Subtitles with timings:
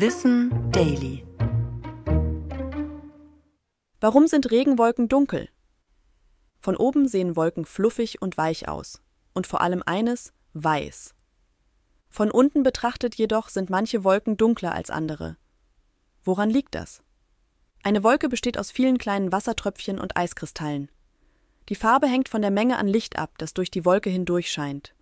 [0.00, 1.26] Wissen Daily.
[3.98, 5.48] Warum sind Regenwolken dunkel?
[6.60, 9.02] Von oben sehen Wolken fluffig und weich aus.
[9.34, 11.16] Und vor allem eines, weiß.
[12.10, 15.36] Von unten betrachtet jedoch sind manche Wolken dunkler als andere.
[16.22, 17.02] Woran liegt das?
[17.82, 20.92] Eine Wolke besteht aus vielen kleinen Wassertröpfchen und Eiskristallen.
[21.70, 24.94] Die Farbe hängt von der Menge an Licht ab, das durch die Wolke hindurch scheint.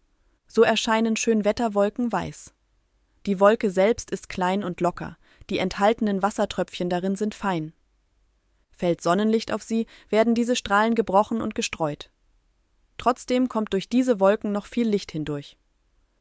[0.47, 2.55] So erscheinen Schönwetterwolken weiß.
[3.27, 5.19] Die Wolke selbst ist klein und locker,
[5.51, 7.73] die enthaltenen Wassertröpfchen darin sind fein.
[8.71, 12.11] Fällt Sonnenlicht auf sie, werden diese Strahlen gebrochen und gestreut.
[12.99, 15.59] Trotzdem kommt durch diese Wolken noch viel Licht hindurch.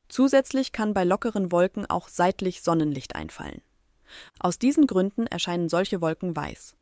[0.10, 3.62] Zusätzlich kann bei lockeren Wolken auch seitlich Sonnenlicht einfallen.
[4.40, 6.76] Aus diesen Gründen erscheinen solche Wolken weiß.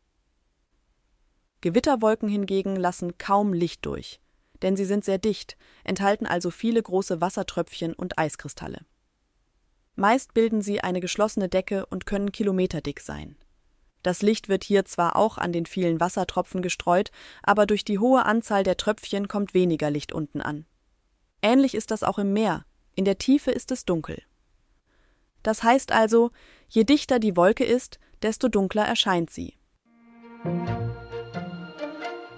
[1.61, 4.21] Gewitterwolken hingegen lassen kaum Licht durch,
[4.61, 8.85] denn sie sind sehr dicht, enthalten also viele große Wassertröpfchen und Eiskristalle.
[9.95, 13.35] Meist bilden sie eine geschlossene Decke und können kilometerdick sein.
[14.01, 18.25] Das Licht wird hier zwar auch an den vielen Wassertropfen gestreut, aber durch die hohe
[18.25, 20.65] Anzahl der Tröpfchen kommt weniger Licht unten an.
[21.41, 24.21] Ähnlich ist das auch im Meer, in der Tiefe ist es dunkel.
[25.41, 26.31] Das heißt also,
[26.69, 29.57] je dichter die Wolke ist, desto dunkler erscheint sie.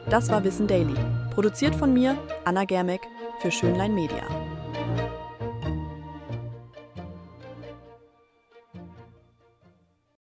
[0.09, 0.95] Das war Wissen Daily,
[1.31, 3.01] produziert von mir, Anna Germeck,
[3.41, 4.54] für Schönlein Media.